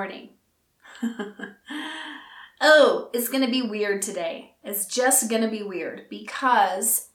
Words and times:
morning. 0.00 0.30
oh, 2.62 3.10
it's 3.12 3.28
going 3.28 3.44
to 3.44 3.50
be 3.50 3.60
weird 3.60 4.00
today. 4.00 4.54
It's 4.64 4.86
just 4.86 5.28
going 5.28 5.42
to 5.42 5.48
be 5.48 5.62
weird 5.62 6.08
because, 6.08 7.08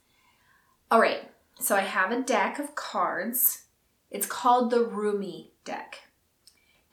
all 0.91 1.01
right, 1.01 1.31
so 1.59 1.75
I 1.75 1.81
have 1.81 2.11
a 2.11 2.21
deck 2.21 2.59
of 2.59 2.75
cards. 2.75 3.63
It's 4.11 4.27
called 4.27 4.69
the 4.69 4.83
Rumi 4.83 5.53
deck. 5.63 6.01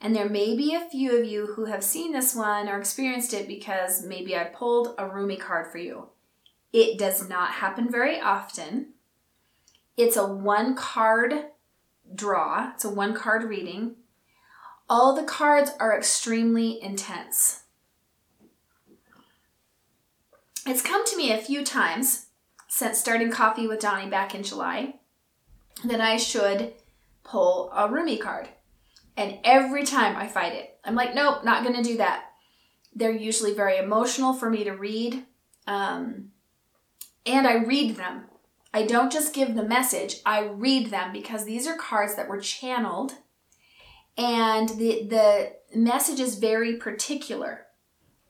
And 0.01 0.15
there 0.15 0.27
may 0.27 0.57
be 0.57 0.73
a 0.73 0.89
few 0.89 1.15
of 1.15 1.27
you 1.27 1.53
who 1.53 1.65
have 1.65 1.83
seen 1.83 2.11
this 2.11 2.33
one 2.33 2.67
or 2.67 2.79
experienced 2.79 3.31
it 3.31 3.47
because 3.47 4.03
maybe 4.03 4.35
I 4.35 4.45
pulled 4.45 4.95
a 4.97 5.07
Rumi 5.07 5.37
card 5.37 5.71
for 5.71 5.77
you. 5.77 6.07
It 6.71 6.97
does 6.97 7.29
not 7.29 7.51
happen 7.51 7.87
very 7.87 8.19
often. 8.19 8.93
It's 9.95 10.17
a 10.17 10.25
one 10.25 10.75
card 10.75 11.35
draw, 12.15 12.71
it's 12.73 12.83
a 12.83 12.89
one 12.89 13.13
card 13.13 13.43
reading. 13.43 13.97
All 14.89 15.15
the 15.15 15.23
cards 15.23 15.71
are 15.79 15.97
extremely 15.97 16.81
intense. 16.81 17.63
It's 20.65 20.81
come 20.81 21.05
to 21.05 21.17
me 21.17 21.31
a 21.31 21.37
few 21.37 21.63
times 21.63 22.27
since 22.67 22.97
starting 22.97 23.31
Coffee 23.31 23.67
with 23.67 23.79
Dawni 23.79 24.09
back 24.09 24.33
in 24.33 24.43
July 24.43 24.95
that 25.85 26.01
I 26.01 26.17
should 26.17 26.73
pull 27.23 27.71
a 27.73 27.89
Rumi 27.89 28.17
card. 28.17 28.49
And 29.15 29.39
every 29.43 29.83
time 29.83 30.15
I 30.15 30.27
fight 30.27 30.53
it, 30.53 30.77
I'm 30.83 30.95
like, 30.95 31.13
nope, 31.13 31.43
not 31.43 31.63
going 31.63 31.75
to 31.75 31.83
do 31.83 31.97
that. 31.97 32.25
They're 32.95 33.11
usually 33.11 33.53
very 33.53 33.77
emotional 33.77 34.33
for 34.33 34.49
me 34.49 34.63
to 34.63 34.71
read. 34.71 35.25
Um, 35.67 36.31
and 37.25 37.47
I 37.47 37.55
read 37.55 37.95
them. 37.95 38.25
I 38.73 38.85
don't 38.85 39.11
just 39.11 39.35
give 39.35 39.53
the 39.53 39.63
message, 39.63 40.15
I 40.25 40.45
read 40.45 40.89
them 40.89 41.13
because 41.13 41.45
these 41.45 41.67
are 41.67 41.75
cards 41.75 42.15
that 42.15 42.27
were 42.27 42.39
channeled 42.39 43.13
and 44.17 44.69
the 44.69 45.07
the 45.07 45.53
message 45.75 46.19
is 46.19 46.35
very 46.35 46.77
particular 46.77 47.65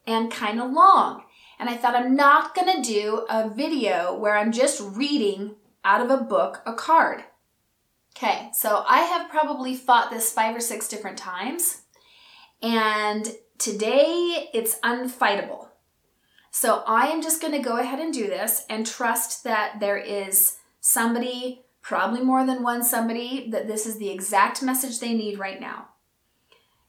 and 0.07 0.31
kind 0.31 0.61
of 0.61 0.71
long. 0.71 1.23
And 1.59 1.69
I 1.69 1.77
thought 1.77 1.95
I'm 1.95 2.15
not 2.15 2.55
going 2.55 2.75
to 2.75 2.89
do 2.89 3.25
a 3.29 3.49
video 3.49 4.17
where 4.17 4.37
I'm 4.37 4.51
just 4.51 4.81
reading 4.81 5.55
out 5.85 6.01
of 6.01 6.09
a 6.09 6.23
book 6.23 6.61
a 6.65 6.73
card. 6.73 7.23
Okay, 8.15 8.49
so 8.53 8.83
I 8.87 9.01
have 9.01 9.29
probably 9.29 9.75
fought 9.75 10.11
this 10.11 10.31
five 10.31 10.55
or 10.55 10.59
six 10.59 10.87
different 10.87 11.17
times, 11.17 11.81
and 12.61 13.33
today 13.57 14.49
it's 14.53 14.79
unfightable. 14.81 15.69
So 16.51 16.83
I 16.85 17.07
am 17.07 17.23
just 17.23 17.41
going 17.41 17.53
to 17.53 17.67
go 17.67 17.77
ahead 17.77 17.99
and 17.99 18.13
do 18.13 18.27
this 18.27 18.65
and 18.69 18.85
trust 18.85 19.43
that 19.43 19.79
there 19.79 19.97
is 19.97 20.57
somebody, 20.79 21.65
probably 21.83 22.21
more 22.21 22.45
than 22.45 22.63
one 22.63 22.81
somebody, 22.81 23.49
that 23.51 23.67
this 23.67 23.85
is 23.85 23.97
the 23.97 24.09
exact 24.09 24.63
message 24.63 24.99
they 24.99 25.13
need 25.13 25.37
right 25.37 25.59
now. 25.59 25.89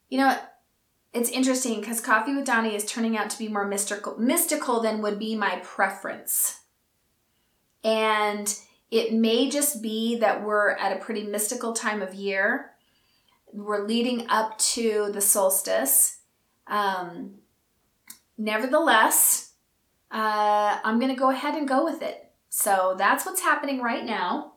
You 0.08 0.18
know, 0.18 0.38
it's 1.12 1.28
interesting 1.30 1.80
because 1.80 2.00
Coffee 2.00 2.34
with 2.34 2.46
Dawni 2.46 2.74
is 2.74 2.86
turning 2.86 3.18
out 3.18 3.28
to 3.30 3.38
be 3.38 3.48
more 3.48 3.66
mystical, 3.66 4.16
mystical 4.18 4.80
than 4.80 5.02
would 5.02 5.18
be 5.18 5.34
my 5.34 5.60
preference. 5.64 6.60
And 7.82 8.56
it 8.90 9.12
may 9.12 9.50
just 9.50 9.82
be 9.82 10.16
that 10.20 10.44
we're 10.44 10.70
at 10.70 10.96
a 10.96 11.00
pretty 11.00 11.24
mystical 11.24 11.72
time 11.72 12.00
of 12.00 12.14
year. 12.14 12.70
We're 13.52 13.86
leading 13.86 14.26
up 14.28 14.56
to 14.58 15.10
the 15.12 15.20
solstice. 15.20 16.18
Um, 16.68 17.34
nevertheless, 18.38 19.52
uh, 20.12 20.78
I'm 20.84 21.00
going 21.00 21.12
to 21.12 21.18
go 21.18 21.30
ahead 21.30 21.56
and 21.56 21.66
go 21.66 21.84
with 21.84 22.00
it. 22.02 22.30
So 22.48 22.94
that's 22.96 23.26
what's 23.26 23.40
happening 23.40 23.82
right 23.82 24.04
now. 24.04 24.53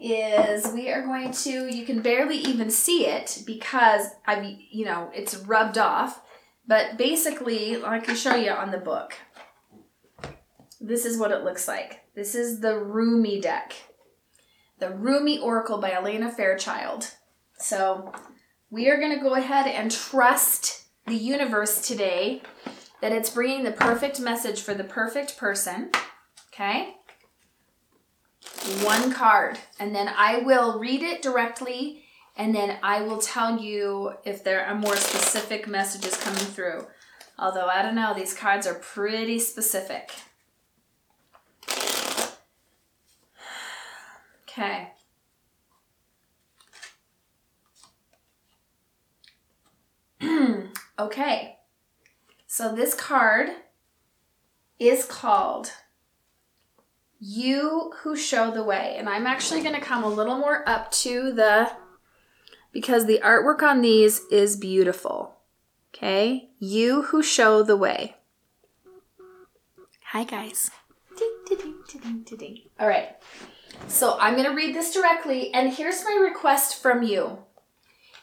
Is 0.00 0.68
we 0.72 0.90
are 0.90 1.04
going 1.04 1.32
to, 1.32 1.74
you 1.74 1.84
can 1.84 2.02
barely 2.02 2.36
even 2.36 2.70
see 2.70 3.06
it 3.06 3.42
because 3.44 4.06
I've, 4.26 4.44
you 4.70 4.84
know, 4.84 5.10
it's 5.12 5.36
rubbed 5.36 5.76
off. 5.76 6.22
But 6.66 6.96
basically, 6.96 7.82
I 7.82 7.98
can 7.98 8.14
show 8.14 8.34
you 8.34 8.50
on 8.50 8.70
the 8.70 8.78
book. 8.78 9.14
This 10.80 11.04
is 11.04 11.18
what 11.18 11.32
it 11.32 11.42
looks 11.42 11.66
like. 11.66 12.04
This 12.14 12.34
is 12.34 12.60
the 12.60 12.78
Rumi 12.78 13.40
deck. 13.40 13.74
The 14.78 14.90
Rumi 14.90 15.38
Oracle 15.38 15.78
by 15.78 15.90
Alana 15.90 16.32
Fairchild. 16.32 17.14
So 17.58 18.12
we 18.70 18.88
are 18.88 18.98
going 18.98 19.16
to 19.16 19.24
go 19.24 19.34
ahead 19.34 19.66
and 19.66 19.90
trust 19.90 20.84
the 21.06 21.16
universe 21.16 21.80
today 21.80 22.42
that 23.00 23.12
it's 23.12 23.30
bringing 23.30 23.64
the 23.64 23.72
perfect 23.72 24.20
message 24.20 24.60
for 24.60 24.74
the 24.74 24.84
perfect 24.84 25.36
person. 25.38 25.90
Okay? 26.52 26.94
One 28.84 29.12
card. 29.12 29.58
And 29.78 29.94
then 29.94 30.08
I 30.08 30.38
will 30.38 30.78
read 30.78 31.02
it 31.02 31.22
directly 31.22 32.04
and 32.36 32.54
then 32.54 32.78
I 32.82 33.02
will 33.02 33.18
tell 33.18 33.58
you 33.58 34.12
if 34.24 34.44
there 34.44 34.64
are 34.64 34.74
more 34.74 34.96
specific 34.96 35.66
messages 35.66 36.16
coming 36.16 36.38
through. 36.38 36.86
Although 37.36 37.66
I 37.66 37.82
don't 37.82 37.96
know, 37.96 38.14
these 38.14 38.32
cards 38.32 38.66
are 38.66 38.74
pretty 38.74 39.38
specific. 39.40 40.12
Okay. 44.42 44.92
okay. 50.98 51.58
So 52.46 52.74
this 52.74 52.94
card 52.94 53.50
is 54.78 55.04
called 55.04 55.72
You 57.20 57.92
Who 58.02 58.16
Show 58.16 58.50
the 58.50 58.62
Way. 58.62 58.94
And 58.98 59.08
I'm 59.08 59.26
actually 59.26 59.62
going 59.62 59.74
to 59.74 59.80
come 59.80 60.04
a 60.04 60.08
little 60.08 60.38
more 60.38 60.68
up 60.68 60.90
to 60.92 61.32
the, 61.32 61.72
because 62.72 63.06
the 63.06 63.20
artwork 63.24 63.62
on 63.62 63.80
these 63.80 64.20
is 64.30 64.56
beautiful. 64.56 65.36
Okay? 65.94 66.50
You 66.58 67.02
Who 67.02 67.22
Show 67.22 67.62
the 67.62 67.76
Way. 67.76 68.16
Hi, 70.12 70.24
guys. 70.24 70.70
All 72.78 72.88
right. 72.88 73.16
So 73.88 74.16
I'm 74.18 74.34
going 74.34 74.48
to 74.48 74.54
read 74.54 74.74
this 74.74 74.94
directly. 74.94 75.52
And 75.52 75.72
here's 75.72 76.04
my 76.04 76.18
request 76.22 76.80
from 76.80 77.02
you. 77.02 77.38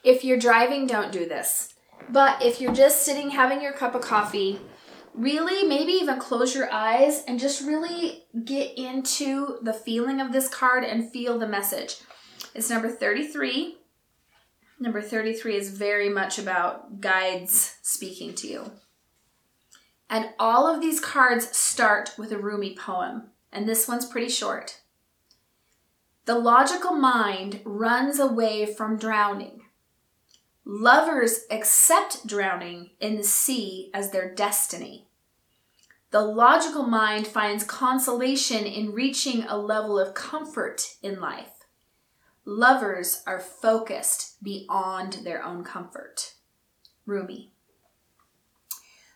If 0.03 0.23
you're 0.23 0.37
driving, 0.37 0.87
don't 0.87 1.11
do 1.11 1.27
this. 1.27 1.73
But 2.09 2.41
if 2.41 2.61
you're 2.61 2.73
just 2.73 3.03
sitting 3.03 3.31
having 3.31 3.61
your 3.61 3.73
cup 3.73 3.95
of 3.95 4.01
coffee, 4.01 4.59
really 5.15 5.67
maybe 5.67 5.93
even 5.93 6.19
close 6.19 6.53
your 6.53 6.71
eyes 6.71 7.23
and 7.27 7.39
just 7.39 7.65
really 7.65 8.25
get 8.43 8.77
into 8.77 9.57
the 9.61 9.73
feeling 9.73 10.19
of 10.19 10.31
this 10.31 10.47
card 10.47 10.83
and 10.83 11.11
feel 11.11 11.39
the 11.39 11.47
message. 11.47 11.97
It's 12.53 12.69
number 12.69 12.89
33. 12.89 13.77
Number 14.79 15.01
33 15.01 15.55
is 15.55 15.69
very 15.69 16.09
much 16.09 16.37
about 16.37 16.99
guides 16.99 17.77
speaking 17.81 18.33
to 18.35 18.47
you. 18.47 18.71
And 20.09 20.29
all 20.37 20.67
of 20.67 20.81
these 20.81 20.99
cards 20.99 21.55
start 21.57 22.13
with 22.17 22.31
a 22.31 22.37
Rumi 22.37 22.75
poem, 22.75 23.31
and 23.51 23.67
this 23.67 23.87
one's 23.87 24.05
pretty 24.05 24.29
short. 24.29 24.81
The 26.25 26.37
logical 26.37 26.91
mind 26.91 27.61
runs 27.65 28.19
away 28.19 28.65
from 28.65 28.97
drowning 28.97 29.61
Lovers 30.65 31.41
accept 31.51 32.25
drowning 32.25 32.89
in 32.99 33.17
the 33.17 33.23
sea 33.23 33.91
as 33.93 34.09
their 34.09 34.33
destiny. 34.33 35.07
The 36.09 36.21
logical 36.21 36.83
mind 36.83 37.27
finds 37.27 37.63
consolation 37.63 38.65
in 38.65 38.93
reaching 38.93 39.43
a 39.43 39.57
level 39.57 39.99
of 39.99 40.15
comfort 40.15 40.95
in 41.03 41.19
life. 41.19 41.65
Lovers 42.45 43.21
are 43.27 43.39
focused 43.39 44.41
beyond 44.43 45.19
their 45.23 45.43
own 45.43 45.63
comfort. 45.63 46.33
Rumi. 47.05 47.51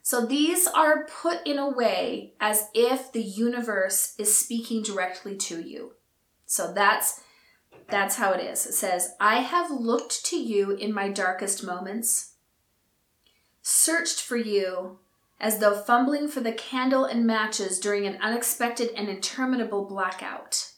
So 0.03 0.25
these 0.25 0.67
are 0.67 1.05
put 1.05 1.45
in 1.45 1.57
a 1.57 1.69
way 1.69 2.33
as 2.39 2.67
if 2.73 3.11
the 3.11 3.21
universe 3.21 4.15
is 4.17 4.35
speaking 4.35 4.83
directly 4.83 5.37
to 5.37 5.61
you. 5.61 5.93
So 6.45 6.73
that's 6.73 7.21
that's 7.89 8.15
how 8.15 8.31
it 8.33 8.41
is. 8.41 8.65
It 8.65 8.73
says, 8.73 9.15
I 9.19 9.37
have 9.37 9.71
looked 9.71 10.25
to 10.25 10.35
you 10.35 10.71
in 10.71 10.93
my 10.93 11.09
darkest 11.09 11.63
moments, 11.63 12.33
searched 13.61 14.21
for 14.21 14.37
you 14.37 14.99
as 15.39 15.59
though 15.59 15.75
fumbling 15.75 16.27
for 16.27 16.41
the 16.41 16.51
candle 16.51 17.05
and 17.05 17.25
matches 17.25 17.79
during 17.79 18.05
an 18.05 18.17
unexpected 18.21 18.91
and 18.95 19.07
interminable 19.07 19.85
blackout. 19.85 20.71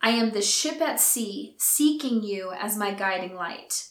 I 0.00 0.10
am 0.10 0.32
the 0.32 0.42
ship 0.42 0.80
at 0.82 1.00
sea, 1.00 1.56
seeking 1.58 2.22
you 2.22 2.52
as 2.52 2.76
my 2.76 2.92
guiding 2.92 3.34
light. 3.34 3.88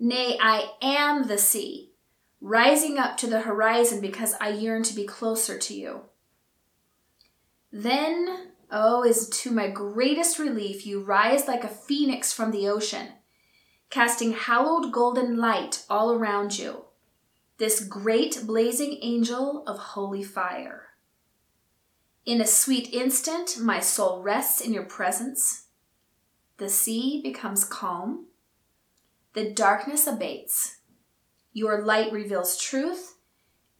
Nay, 0.00 0.36
I 0.40 0.72
am 0.82 1.28
the 1.28 1.38
sea, 1.38 1.92
rising 2.40 2.98
up 2.98 3.16
to 3.18 3.28
the 3.28 3.42
horizon 3.42 4.00
because 4.00 4.34
I 4.40 4.48
yearn 4.50 4.82
to 4.84 4.94
be 4.94 5.04
closer 5.04 5.56
to 5.56 5.74
you. 5.74 6.02
Then 7.70 8.48
Oh, 8.70 9.02
is 9.02 9.28
to 9.30 9.50
my 9.50 9.68
greatest 9.68 10.38
relief 10.38 10.84
you 10.84 11.00
rise 11.02 11.48
like 11.48 11.64
a 11.64 11.68
phoenix 11.68 12.32
from 12.32 12.50
the 12.50 12.68
ocean, 12.68 13.08
casting 13.88 14.32
hallowed 14.32 14.92
golden 14.92 15.38
light 15.38 15.84
all 15.88 16.12
around 16.12 16.58
you, 16.58 16.84
this 17.56 17.82
great 17.82 18.42
blazing 18.44 18.98
angel 19.00 19.64
of 19.66 19.78
holy 19.78 20.22
fire. 20.22 20.88
In 22.26 22.42
a 22.42 22.46
sweet 22.46 22.92
instant, 22.92 23.58
my 23.58 23.80
soul 23.80 24.22
rests 24.22 24.60
in 24.60 24.74
your 24.74 24.84
presence. 24.84 25.68
The 26.58 26.68
sea 26.68 27.22
becomes 27.22 27.64
calm, 27.64 28.26
the 29.32 29.50
darkness 29.50 30.06
abates, 30.06 30.78
Your 31.52 31.84
light 31.84 32.12
reveals 32.12 32.58
truth, 32.58 33.16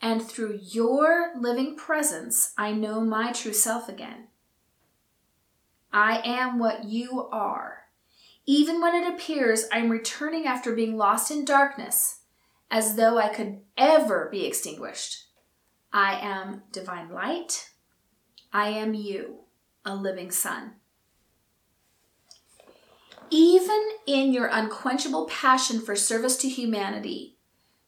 and 0.00 0.22
through 0.22 0.60
your 0.62 1.32
living 1.38 1.76
presence, 1.76 2.54
I 2.56 2.72
know 2.72 3.00
my 3.00 3.32
true 3.32 3.52
self 3.52 3.88
again. 3.88 4.28
I 5.92 6.20
am 6.24 6.58
what 6.58 6.84
you 6.84 7.28
are. 7.32 7.84
Even 8.46 8.80
when 8.80 8.94
it 8.94 9.12
appears 9.12 9.66
I'm 9.72 9.90
returning 9.90 10.46
after 10.46 10.74
being 10.74 10.96
lost 10.96 11.30
in 11.30 11.44
darkness, 11.44 12.20
as 12.70 12.96
though 12.96 13.18
I 13.18 13.28
could 13.28 13.60
ever 13.76 14.28
be 14.30 14.44
extinguished. 14.46 15.26
I 15.92 16.18
am 16.20 16.62
divine 16.72 17.10
light. 17.10 17.70
I 18.52 18.68
am 18.68 18.94
you, 18.94 19.40
a 19.84 19.94
living 19.94 20.30
sun. 20.30 20.72
Even 23.30 23.88
in 24.06 24.32
your 24.32 24.46
unquenchable 24.46 25.26
passion 25.26 25.80
for 25.80 25.94
service 25.94 26.36
to 26.38 26.48
humanity, 26.48 27.36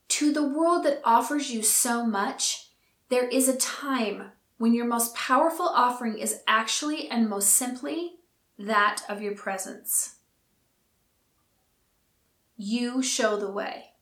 to 0.09 0.33
the 0.33 0.47
world 0.47 0.85
that 0.85 1.01
offers 1.05 1.51
you 1.51 1.63
so 1.63 2.05
much, 2.05 2.69
there 3.09 3.27
is 3.29 3.49
a 3.49 3.57
time 3.57 4.33
when 4.61 4.75
your 4.75 4.85
most 4.85 5.15
powerful 5.15 5.67
offering 5.67 6.19
is 6.19 6.43
actually 6.47 7.09
and 7.09 7.31
most 7.31 7.49
simply 7.55 8.17
that 8.59 9.01
of 9.09 9.23
your 9.23 9.35
presence. 9.35 10.17
You 12.59 13.03
show 13.03 13.39
the 13.39 13.51
way. 13.51 13.93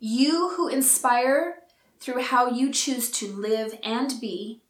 You 0.00 0.54
who 0.56 0.66
inspire 0.66 1.58
through 2.00 2.22
how 2.22 2.50
you 2.50 2.72
choose 2.72 3.12
to 3.12 3.28
live 3.28 3.78
and 3.84 4.12
be. 4.20 4.64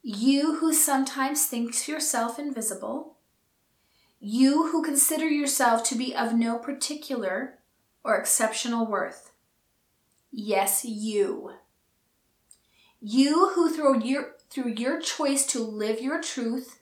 You 0.00 0.58
who 0.58 0.72
sometimes 0.72 1.46
thinks 1.46 1.88
yourself 1.88 2.38
invisible. 2.38 3.16
You 4.20 4.68
who 4.68 4.80
consider 4.80 5.26
yourself 5.28 5.82
to 5.88 5.96
be 5.96 6.14
of 6.14 6.34
no 6.34 6.56
particular 6.56 7.58
or 8.04 8.14
exceptional 8.14 8.86
worth. 8.86 9.32
Yes, 10.30 10.84
you. 10.84 11.54
You 13.04 13.50
who 13.54 13.74
through 13.74 14.04
your, 14.04 14.36
through 14.48 14.74
your 14.76 15.00
choice 15.00 15.44
to 15.46 15.58
live 15.58 16.00
your 16.00 16.22
truth, 16.22 16.78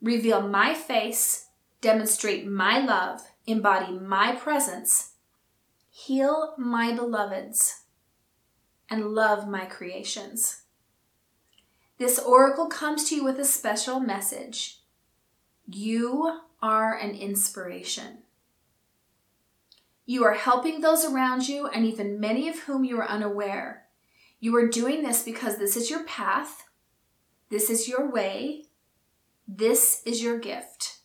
reveal 0.00 0.40
my 0.40 0.72
face, 0.72 1.48
demonstrate 1.82 2.46
my 2.46 2.78
love, 2.78 3.20
embody 3.46 3.92
my 3.92 4.34
presence, 4.34 5.12
heal 5.90 6.54
my 6.56 6.92
beloveds, 6.94 7.82
and 8.88 9.08
love 9.08 9.46
my 9.46 9.66
creations. 9.66 10.62
This 11.98 12.18
oracle 12.18 12.68
comes 12.68 13.06
to 13.10 13.16
you 13.16 13.24
with 13.24 13.38
a 13.38 13.44
special 13.44 14.00
message. 14.00 14.80
You 15.66 16.40
are 16.62 16.96
an 16.96 17.10
inspiration. 17.10 18.22
You 20.06 20.24
are 20.24 20.32
helping 20.32 20.80
those 20.80 21.04
around 21.04 21.48
you, 21.48 21.66
and 21.66 21.84
even 21.84 22.18
many 22.18 22.48
of 22.48 22.60
whom 22.60 22.82
you 22.82 22.98
are 22.98 23.06
unaware. 23.06 23.87
You 24.40 24.54
are 24.56 24.68
doing 24.68 25.02
this 25.02 25.22
because 25.22 25.58
this 25.58 25.76
is 25.76 25.90
your 25.90 26.04
path, 26.04 26.64
this 27.50 27.70
is 27.70 27.88
your 27.88 28.10
way, 28.10 28.64
this 29.46 30.02
is 30.06 30.22
your 30.22 30.38
gift. 30.38 30.98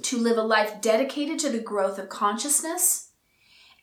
To 0.00 0.18
live 0.18 0.36
a 0.36 0.42
life 0.42 0.80
dedicated 0.80 1.38
to 1.40 1.48
the 1.48 1.58
growth 1.58 1.98
of 1.98 2.08
consciousness, 2.08 3.10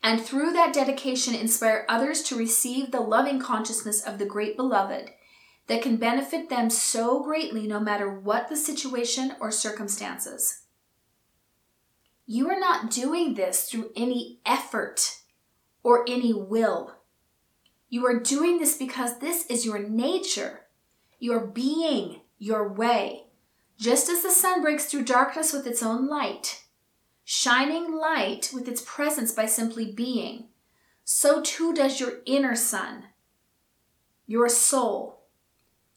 and 0.01 0.21
through 0.21 0.51
that 0.51 0.73
dedication, 0.73 1.33
inspire 1.33 1.85
others 1.89 2.21
to 2.23 2.35
receive 2.35 2.91
the 2.91 2.99
loving 2.99 3.39
consciousness 3.39 4.01
of 4.01 4.17
the 4.17 4.25
great 4.25 4.55
beloved 4.55 5.11
that 5.67 5.81
can 5.81 5.95
benefit 5.95 6.49
them 6.49 6.69
so 6.69 7.23
greatly 7.23 7.67
no 7.67 7.79
matter 7.79 8.11
what 8.11 8.49
the 8.49 8.55
situation 8.55 9.33
or 9.39 9.49
circumstances. 9.49 10.63
You 12.25 12.49
are 12.49 12.59
not 12.59 12.91
doing 12.91 13.33
this 13.33 13.69
through 13.69 13.91
any 13.95 14.39
effort 14.45 15.19
or 15.83 16.05
any 16.07 16.33
will. 16.33 16.95
You 17.93 18.07
are 18.07 18.19
doing 18.19 18.57
this 18.57 18.75
because 18.75 19.19
this 19.19 19.45
is 19.51 19.67
your 19.67 19.77
nature, 19.77 20.61
your 21.19 21.45
being, 21.45 22.21
your 22.39 22.67
way. 22.67 23.25
Just 23.77 24.09
as 24.09 24.23
the 24.23 24.31
sun 24.31 24.63
breaks 24.63 24.87
through 24.87 25.03
darkness 25.03 25.53
with 25.53 25.67
its 25.67 25.83
own 25.83 26.07
light, 26.07 26.63
shining 27.23 27.93
light 27.95 28.49
with 28.51 28.67
its 28.67 28.81
presence 28.83 29.31
by 29.31 29.45
simply 29.45 29.91
being, 29.91 30.45
so 31.03 31.39
too 31.43 31.71
does 31.71 31.99
your 31.99 32.13
inner 32.25 32.55
sun, 32.55 33.03
your 34.25 34.49
soul. 34.49 35.27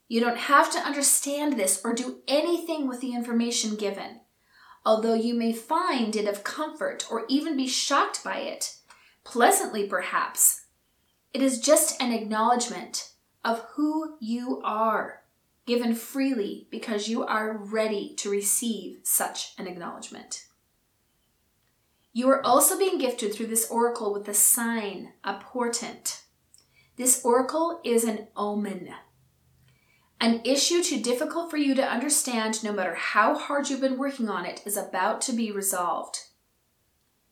You 0.06 0.20
don't 0.20 0.36
have 0.36 0.70
to 0.72 0.78
understand 0.78 1.54
this 1.54 1.80
or 1.82 1.94
do 1.94 2.18
anything 2.28 2.86
with 2.86 3.00
the 3.00 3.14
information 3.14 3.74
given 3.74 4.20
although 4.84 5.14
you 5.14 5.32
may 5.32 5.54
find 5.54 6.14
it 6.14 6.28
of 6.28 6.44
comfort 6.44 7.06
or 7.10 7.24
even 7.28 7.56
be 7.56 7.66
shocked 7.66 8.22
by 8.22 8.36
it, 8.40 8.76
pleasantly 9.24 9.84
perhaps. 9.86 10.65
It 11.32 11.42
is 11.42 11.60
just 11.60 12.00
an 12.00 12.12
acknowledgement 12.12 13.12
of 13.44 13.60
who 13.74 14.16
you 14.20 14.60
are, 14.64 15.22
given 15.66 15.94
freely 15.94 16.66
because 16.70 17.08
you 17.08 17.24
are 17.24 17.56
ready 17.56 18.14
to 18.16 18.30
receive 18.30 19.00
such 19.02 19.54
an 19.58 19.66
acknowledgement. 19.66 20.46
You 22.12 22.28
are 22.30 22.44
also 22.44 22.78
being 22.78 22.98
gifted 22.98 23.34
through 23.34 23.48
this 23.48 23.70
oracle 23.70 24.12
with 24.12 24.26
a 24.28 24.34
sign, 24.34 25.12
a 25.22 25.34
portent. 25.34 26.22
This 26.96 27.22
oracle 27.24 27.80
is 27.84 28.04
an 28.04 28.28
omen 28.36 28.88
an 30.20 30.40
issue 30.44 30.82
too 30.82 31.00
difficult 31.00 31.50
for 31.50 31.56
you 31.58 31.74
to 31.74 31.86
understand, 31.86 32.64
no 32.64 32.72
matter 32.72 32.94
how 32.94 33.36
hard 33.36 33.68
you've 33.68 33.82
been 33.82 33.98
working 33.98 34.28
on 34.28 34.46
it, 34.46 34.62
is 34.64 34.76
about 34.76 35.20
to 35.22 35.32
be 35.32 35.52
resolved. 35.52 36.20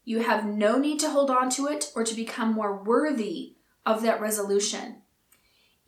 You 0.05 0.20
have 0.20 0.44
no 0.44 0.79
need 0.79 1.00
to 1.00 1.11
hold 1.11 1.31
on 1.31 1.49
to 1.50 1.67
it 1.67 1.91
or 1.96 2.05
to 2.05 2.14
become 2.14 2.52
more 2.52 2.82
worthy 2.82 3.53
of 3.86 4.02
that 4.02 4.20
resolution. 4.20 5.02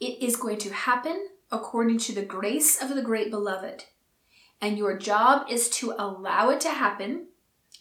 It 0.00 0.22
is 0.22 0.37
going 0.37 0.58
to 0.58 0.72
happen 0.72 1.28
according 1.50 1.98
to 1.98 2.14
the 2.14 2.25
grace 2.25 2.82
of 2.82 2.94
the 2.94 3.02
great 3.02 3.31
beloved. 3.31 3.84
And 4.60 4.78
your 4.78 4.98
job 4.98 5.46
is 5.50 5.69
to 5.70 5.94
allow 5.98 6.50
it 6.50 6.60
to 6.62 6.70
happen, 6.70 7.28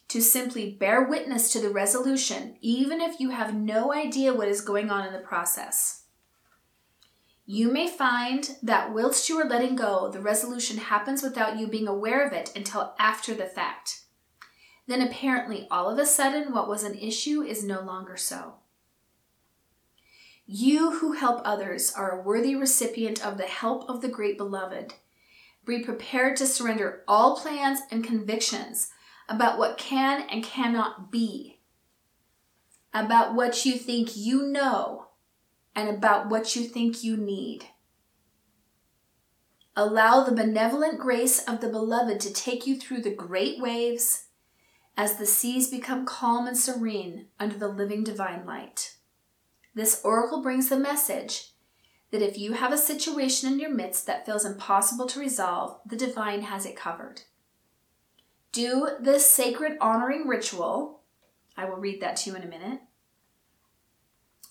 to 0.09 0.21
simply 0.21 0.71
bear 0.71 1.03
witness 1.03 1.51
to 1.53 1.59
the 1.59 1.69
resolution, 1.69 2.57
even 2.61 3.01
if 3.01 3.19
you 3.19 3.31
have 3.31 3.55
no 3.55 3.93
idea 3.93 4.33
what 4.33 4.47
is 4.47 4.61
going 4.61 4.89
on 4.89 5.05
in 5.05 5.13
the 5.13 5.19
process. 5.19 6.03
You 7.45 7.71
may 7.71 7.87
find 7.87 8.57
that 8.63 8.91
whilst 8.93 9.29
you 9.29 9.39
are 9.39 9.47
letting 9.47 9.75
go, 9.75 10.09
the 10.09 10.19
resolution 10.19 10.77
happens 10.77 11.21
without 11.21 11.59
you 11.59 11.67
being 11.67 11.87
aware 11.87 12.25
of 12.25 12.33
it 12.33 12.51
until 12.55 12.95
after 12.97 13.33
the 13.33 13.45
fact. 13.45 14.01
Then 14.87 15.01
apparently, 15.01 15.67
all 15.69 15.89
of 15.89 15.99
a 15.99 16.05
sudden, 16.05 16.53
what 16.53 16.67
was 16.67 16.83
an 16.83 16.95
issue 16.95 17.41
is 17.41 17.63
no 17.63 17.81
longer 17.81 18.17
so. 18.17 18.55
You 20.47 20.99
who 20.99 21.13
help 21.13 21.41
others 21.43 21.91
are 21.93 22.11
a 22.11 22.21
worthy 22.21 22.55
recipient 22.55 23.25
of 23.25 23.37
the 23.37 23.45
help 23.45 23.89
of 23.89 24.01
the 24.01 24.07
great 24.07 24.37
beloved. 24.37 24.93
Be 25.65 25.83
prepared 25.83 26.37
to 26.37 26.45
surrender 26.45 27.01
all 27.07 27.35
plans 27.35 27.79
and 27.89 28.03
convictions 28.03 28.91
about 29.27 29.57
what 29.57 29.79
can 29.79 30.21
and 30.29 30.43
cannot 30.43 31.11
be, 31.11 31.61
about 32.93 33.33
what 33.33 33.65
you 33.65 33.73
think 33.73 34.15
you 34.15 34.43
know 34.43 35.07
and 35.75 35.89
about 35.89 36.29
what 36.29 36.55
you 36.55 36.63
think 36.65 37.03
you 37.03 37.17
need. 37.17 37.65
Allow 39.75 40.23
the 40.23 40.31
benevolent 40.31 40.99
grace 40.99 41.43
of 41.43 41.59
the 41.59 41.69
beloved 41.69 42.19
to 42.21 42.31
take 42.31 42.67
you 42.67 42.79
through 42.79 43.01
the 43.01 43.13
great 43.13 43.59
waves 43.59 44.27
as 44.95 45.17
the 45.17 45.25
seas 45.25 45.69
become 45.69 46.05
calm 46.05 46.45
and 46.45 46.57
serene 46.57 47.27
under 47.39 47.57
the 47.57 47.67
living 47.67 48.03
divine 48.03 48.45
light. 48.45 48.95
This 49.75 50.01
oracle 50.03 50.41
brings 50.41 50.69
the 50.69 50.79
message 50.79 51.51
that 52.11 52.21
if 52.21 52.37
you 52.37 52.53
have 52.53 52.71
a 52.71 52.77
situation 52.77 53.51
in 53.51 53.59
your 53.59 53.73
midst 53.73 54.07
that 54.07 54.25
feels 54.25 54.45
impossible 54.45 55.05
to 55.07 55.19
resolve, 55.19 55.79
the 55.85 55.97
divine 55.97 56.43
has 56.43 56.65
it 56.65 56.77
covered. 56.77 57.21
Do 58.53 58.89
this 59.01 59.29
sacred 59.29 59.77
honoring 59.81 60.27
ritual. 60.27 61.01
I 61.57 61.65
will 61.65 61.75
read 61.75 62.01
that 62.01 62.15
to 62.17 62.29
you 62.29 62.35
in 62.37 62.43
a 62.43 62.47
minute 62.47 62.79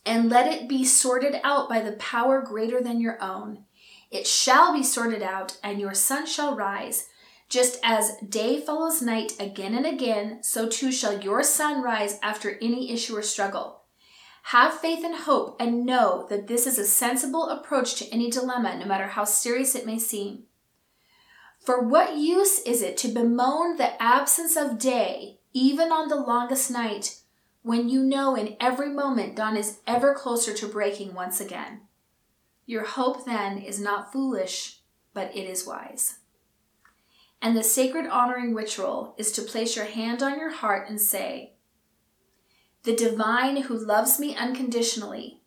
and 0.06 0.28
let 0.28 0.52
it 0.52 0.68
be 0.68 0.84
sorted 0.84 1.40
out 1.42 1.68
by 1.68 1.80
the 1.80 1.92
power 1.92 2.42
greater 2.42 2.82
than 2.82 3.00
your 3.00 3.22
own. 3.22 3.64
It 4.10 4.26
shall 4.26 4.72
be 4.72 4.82
sorted 4.82 5.22
out, 5.22 5.58
and 5.62 5.80
your 5.80 5.94
sun 5.94 6.26
shall 6.26 6.54
rise. 6.54 7.08
Just 7.48 7.78
as 7.82 8.16
day 8.28 8.60
follows 8.60 9.00
night 9.00 9.32
again 9.40 9.74
and 9.74 9.86
again, 9.86 10.42
so 10.42 10.68
too 10.68 10.92
shall 10.92 11.20
your 11.20 11.42
sun 11.42 11.82
rise 11.82 12.18
after 12.22 12.58
any 12.60 12.92
issue 12.92 13.16
or 13.16 13.22
struggle. 13.22 13.83
Have 14.48 14.78
faith 14.78 15.02
and 15.02 15.14
hope, 15.14 15.56
and 15.58 15.86
know 15.86 16.26
that 16.28 16.48
this 16.48 16.66
is 16.66 16.78
a 16.78 16.84
sensible 16.84 17.48
approach 17.48 17.94
to 17.94 18.08
any 18.12 18.30
dilemma, 18.30 18.76
no 18.78 18.84
matter 18.84 19.06
how 19.06 19.24
serious 19.24 19.74
it 19.74 19.86
may 19.86 19.98
seem. 19.98 20.42
For 21.58 21.80
what 21.80 22.18
use 22.18 22.58
is 22.58 22.82
it 22.82 22.98
to 22.98 23.08
bemoan 23.08 23.76
the 23.76 24.00
absence 24.02 24.54
of 24.54 24.78
day, 24.78 25.38
even 25.54 25.90
on 25.90 26.08
the 26.08 26.16
longest 26.16 26.70
night, 26.70 27.20
when 27.62 27.88
you 27.88 28.02
know 28.02 28.36
in 28.36 28.58
every 28.60 28.90
moment 28.90 29.34
dawn 29.34 29.56
is 29.56 29.78
ever 29.86 30.14
closer 30.14 30.52
to 30.52 30.68
breaking 30.68 31.14
once 31.14 31.40
again. 31.40 31.80
Your 32.66 32.84
hope 32.84 33.24
then 33.24 33.56
is 33.56 33.80
not 33.80 34.12
foolish, 34.12 34.80
but 35.14 35.34
it 35.34 35.48
is 35.48 35.66
wise. 35.66 36.18
And 37.40 37.56
the 37.56 37.62
sacred 37.62 38.06
honoring 38.06 38.54
ritual 38.54 39.14
is 39.16 39.32
to 39.32 39.42
place 39.42 39.74
your 39.74 39.86
hand 39.86 40.22
on 40.22 40.38
your 40.38 40.50
heart 40.50 40.90
and 40.90 41.00
say, 41.00 41.53
the 42.84 42.94
divine 42.94 43.62
who 43.62 43.76
loves 43.76 44.20
me 44.20 44.36
unconditionally, 44.36 45.40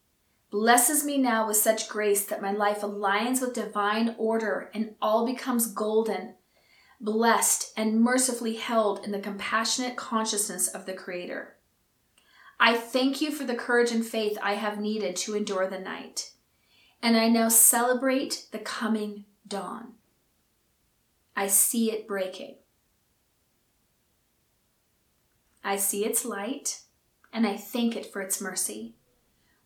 blesses 0.49 1.03
me 1.03 1.17
now 1.17 1.47
with 1.47 1.57
such 1.57 1.87
grace 1.87 2.25
that 2.25 2.41
my 2.41 2.51
life 2.51 2.81
aligns 2.81 3.41
with 3.41 3.53
divine 3.53 4.15
order 4.17 4.71
and 4.73 4.95
all 5.01 5.25
becomes 5.25 5.71
golden, 5.71 6.33
blessed, 6.99 7.73
and 7.77 8.01
mercifully 8.01 8.55
held 8.55 9.05
in 9.05 9.11
the 9.11 9.19
compassionate 9.19 9.95
consciousness 9.95 10.67
of 10.67 10.85
the 10.85 10.93
Creator. 10.93 11.55
I 12.59 12.75
thank 12.75 13.21
you 13.21 13.31
for 13.31 13.43
the 13.43 13.55
courage 13.55 13.91
and 13.91 14.03
faith 14.03 14.37
I 14.41 14.55
have 14.55 14.79
needed 14.79 15.15
to 15.17 15.35
endure 15.35 15.67
the 15.67 15.77
night, 15.77 16.31
and 17.03 17.15
I 17.15 17.29
now 17.29 17.49
celebrate 17.49 18.47
the 18.51 18.57
coming 18.57 19.25
dawn. 19.47 19.93
I 21.35 21.45
see 21.45 21.91
it 21.91 22.07
breaking. 22.07 22.55
I 25.63 25.75
see 25.75 26.03
its 26.03 26.25
light, 26.25 26.81
and 27.33 27.45
I 27.45 27.57
thank 27.57 27.95
it 27.95 28.11
for 28.11 28.21
its 28.21 28.41
mercy. 28.41 28.95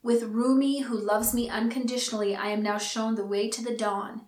With 0.04 0.24
Rumi, 0.24 0.82
who 0.82 0.98
loves 0.98 1.34
me 1.34 1.50
unconditionally, 1.50 2.36
I 2.36 2.48
am 2.48 2.64
now 2.64 2.78
shown 2.78 3.16
the 3.16 3.26
way 3.26 3.50
to 3.50 3.64
the 3.64 3.76
dawn. 3.76 4.22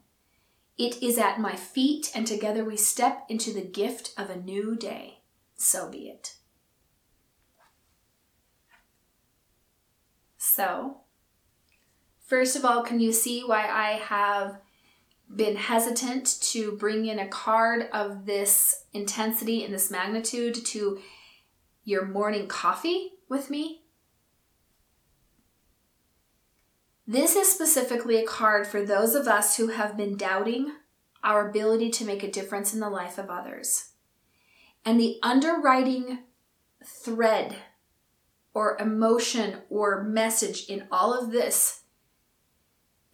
It 0.78 1.02
is 1.02 1.18
at 1.18 1.40
my 1.40 1.56
feet, 1.56 2.12
and 2.14 2.26
together 2.26 2.64
we 2.64 2.78
step 2.78 3.26
into 3.30 3.52
the 3.52 3.62
gift 3.62 4.14
of 4.18 4.30
a 4.30 4.36
new 4.36 4.76
day. 4.76 5.20
So 5.56 5.90
be 5.90 6.10
it. 6.10 6.36
So, 10.38 10.98
first 12.26 12.56
of 12.56 12.66
all, 12.66 12.84
can 12.84 13.00
you 13.00 13.12
see 13.12 13.42
why 13.44 13.68
I 13.68 13.94
have 13.94 14.60
been 15.36 15.56
hesitant 15.56 16.40
to 16.42 16.74
bring 16.74 17.06
in 17.08 17.18
a 17.18 17.28
card 17.28 17.88
of 17.92 18.26
this 18.26 18.84
intensity 18.94 19.64
and 19.64 19.74
this 19.74 19.90
magnitude 19.90 20.54
to 20.66 21.00
your 21.86 22.06
morning 22.06 22.48
coffee 22.48 23.14
with 23.34 23.50
me? 23.50 23.82
This 27.06 27.36
is 27.36 27.52
specifically 27.52 28.16
a 28.18 28.26
card 28.26 28.68
for 28.68 28.86
those 28.86 29.16
of 29.16 29.28
us 29.28 29.58
who 29.58 29.70
have 29.70 29.98
been 29.98 30.16
doubting 30.16 30.72
our 31.24 31.50
ability 31.50 31.90
to 31.90 32.06
make 32.06 32.24
a 32.24 32.32
difference 32.32 32.74
in 32.74 32.80
the 32.80 32.90
life 32.90 33.18
of 33.18 33.30
others. 33.30 33.94
And 34.86 35.00
the 35.00 35.18
underwriting 35.24 36.20
thread 36.86 37.56
or 38.54 38.78
emotion 38.80 39.62
or 39.70 40.04
message 40.04 40.68
in 40.70 40.86
all 40.92 41.14
of 41.14 41.32
this 41.32 41.82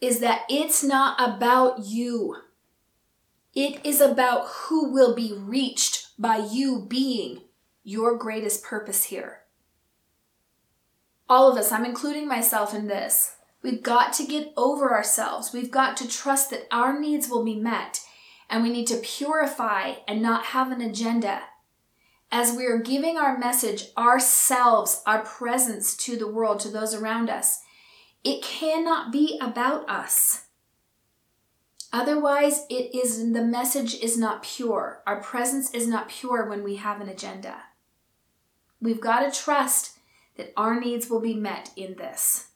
is 0.00 0.20
that 0.20 0.42
it's 0.50 0.84
not 0.84 1.16
about 1.18 1.86
you. 1.86 2.36
It 3.54 3.84
is 3.84 4.00
about 4.00 4.46
who 4.46 4.92
will 4.92 5.14
be 5.14 5.32
reached 5.34 6.08
by 6.18 6.36
you 6.36 6.84
being 6.88 7.42
your 7.82 8.16
greatest 8.16 8.62
purpose 8.62 9.04
here. 9.04 9.39
All 11.30 11.48
of 11.48 11.56
us, 11.56 11.70
I'm 11.70 11.84
including 11.84 12.26
myself 12.26 12.74
in 12.74 12.88
this. 12.88 13.36
We've 13.62 13.84
got 13.84 14.12
to 14.14 14.26
get 14.26 14.52
over 14.56 14.92
ourselves. 14.92 15.52
We've 15.52 15.70
got 15.70 15.96
to 15.98 16.08
trust 16.08 16.50
that 16.50 16.66
our 16.72 16.98
needs 16.98 17.28
will 17.28 17.44
be 17.44 17.54
met. 17.54 18.00
And 18.50 18.64
we 18.64 18.70
need 18.70 18.88
to 18.88 18.96
purify 18.96 19.94
and 20.08 20.20
not 20.20 20.46
have 20.46 20.72
an 20.72 20.80
agenda. 20.80 21.42
As 22.32 22.56
we 22.56 22.66
are 22.66 22.78
giving 22.78 23.16
our 23.16 23.38
message, 23.38 23.90
ourselves, 23.96 25.02
our 25.06 25.22
presence 25.24 25.96
to 25.98 26.16
the 26.16 26.26
world, 26.26 26.58
to 26.60 26.68
those 26.68 26.94
around 26.94 27.30
us, 27.30 27.60
it 28.24 28.42
cannot 28.42 29.12
be 29.12 29.38
about 29.40 29.88
us. 29.88 30.46
Otherwise, 31.92 32.66
it 32.68 32.92
is 32.92 33.18
the 33.32 33.44
message 33.44 33.94
is 33.94 34.18
not 34.18 34.42
pure. 34.42 35.00
Our 35.06 35.22
presence 35.22 35.72
is 35.72 35.86
not 35.86 36.08
pure 36.08 36.48
when 36.48 36.64
we 36.64 36.76
have 36.76 37.00
an 37.00 37.08
agenda. 37.08 37.54
We've 38.80 39.00
got 39.00 39.32
to 39.32 39.40
trust 39.40 39.99
that 40.40 40.52
our 40.56 40.80
needs 40.80 41.10
will 41.10 41.20
be 41.20 41.34
met 41.34 41.70
in 41.76 41.96
this. 41.96 42.48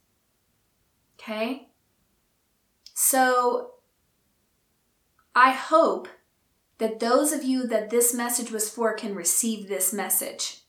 Okay? 1.21 1.69
So, 2.95 3.73
I 5.35 5.51
hope 5.51 6.09
that 6.79 7.01
those 7.01 7.33
of 7.33 7.45
you 7.45 7.67
that 7.67 7.91
this 7.91 8.15
message 8.15 8.51
was 8.51 8.71
for 8.71 8.95
can 8.95 9.15
receive 9.15 9.69
this 9.69 9.93
message. 9.93 10.61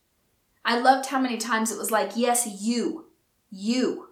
I 0.66 0.80
loved 0.80 1.08
how 1.08 1.20
many 1.20 1.38
times 1.38 1.72
it 1.72 1.78
was 1.78 1.92
like, 1.92 2.12
yes, 2.16 2.62
you, 2.62 3.06
you. 3.50 4.10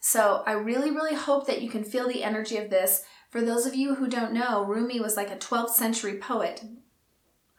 So 0.00 0.42
I 0.46 0.52
really, 0.52 0.90
really 0.90 1.14
hope 1.14 1.46
that 1.46 1.62
you 1.62 1.70
can 1.70 1.84
feel 1.84 2.08
the 2.08 2.24
energy 2.24 2.56
of 2.56 2.70
this. 2.70 3.04
For 3.30 3.40
those 3.40 3.66
of 3.66 3.74
you 3.74 3.94
who 3.94 4.08
don't 4.08 4.32
know, 4.32 4.64
Rumi 4.64 5.00
was 5.00 5.16
like 5.16 5.30
a 5.30 5.36
12th 5.36 5.70
century 5.70 6.18
poet. 6.18 6.64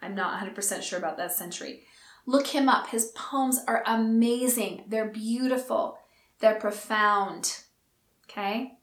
I'm 0.01 0.15
not 0.15 0.41
100% 0.41 0.81
sure 0.83 0.99
about 0.99 1.17
that 1.17 1.31
century. 1.31 1.85
Look 2.25 2.47
him 2.47 2.67
up. 2.67 2.87
His 2.87 3.11
poems 3.15 3.59
are 3.67 3.83
amazing. 3.85 4.83
They're 4.87 5.09
beautiful. 5.09 5.99
They're 6.39 6.59
profound. 6.59 7.61
Okay? 8.29 8.73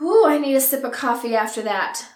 Ooh, 0.00 0.24
I 0.26 0.38
need 0.38 0.54
a 0.54 0.60
sip 0.60 0.84
of 0.84 0.92
coffee 0.92 1.34
after 1.34 1.62
that. 1.62 2.06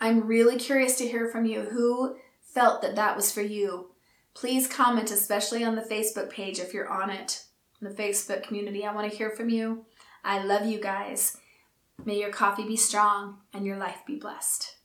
I'm 0.00 0.26
really 0.26 0.58
curious 0.58 0.96
to 0.98 1.06
hear 1.06 1.28
from 1.28 1.46
you 1.46 1.62
who 1.62 2.16
felt 2.40 2.82
that 2.82 2.96
that 2.96 3.14
was 3.14 3.30
for 3.30 3.40
you. 3.40 3.90
Please 4.34 4.66
comment, 4.66 5.10
especially 5.10 5.62
on 5.62 5.76
the 5.76 5.82
Facebook 5.82 6.30
page 6.30 6.58
if 6.58 6.74
you're 6.74 6.88
on 6.88 7.10
it, 7.10 7.44
the 7.80 7.90
Facebook 7.90 8.42
community. 8.42 8.84
I 8.84 8.94
want 8.94 9.10
to 9.10 9.16
hear 9.16 9.30
from 9.30 9.48
you. 9.48 9.84
I 10.24 10.42
love 10.42 10.66
you 10.66 10.80
guys. 10.80 11.36
May 12.04 12.18
your 12.18 12.30
coffee 12.30 12.66
be 12.66 12.76
strong 12.76 13.38
and 13.52 13.64
your 13.64 13.76
life 13.76 14.00
be 14.06 14.16
blessed. 14.16 14.76